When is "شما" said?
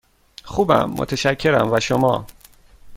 1.79-2.25